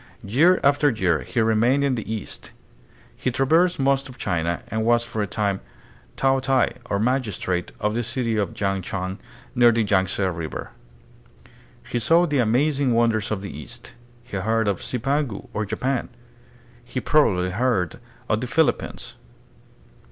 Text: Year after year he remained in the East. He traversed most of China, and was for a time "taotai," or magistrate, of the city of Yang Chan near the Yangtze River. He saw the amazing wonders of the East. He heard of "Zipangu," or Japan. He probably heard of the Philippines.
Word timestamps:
Year 0.23 0.59
after 0.63 0.89
year 0.89 1.19
he 1.19 1.41
remained 1.41 1.83
in 1.83 1.93
the 1.93 2.11
East. 2.11 2.53
He 3.15 3.29
traversed 3.29 3.79
most 3.79 4.09
of 4.09 4.17
China, 4.17 4.63
and 4.69 4.83
was 4.83 5.03
for 5.03 5.21
a 5.21 5.27
time 5.27 5.59
"taotai," 6.17 6.77
or 6.89 6.97
magistrate, 6.97 7.71
of 7.79 7.93
the 7.93 8.01
city 8.01 8.35
of 8.35 8.59
Yang 8.59 8.81
Chan 8.81 9.19
near 9.53 9.71
the 9.71 9.83
Yangtze 9.83 10.23
River. 10.23 10.71
He 11.87 11.99
saw 11.99 12.25
the 12.25 12.39
amazing 12.39 12.95
wonders 12.95 13.29
of 13.29 13.43
the 13.43 13.55
East. 13.55 13.93
He 14.23 14.37
heard 14.37 14.67
of 14.67 14.81
"Zipangu," 14.81 15.49
or 15.53 15.67
Japan. 15.67 16.09
He 16.83 16.99
probably 16.99 17.51
heard 17.51 17.99
of 18.27 18.41
the 18.41 18.47
Philippines. 18.47 19.13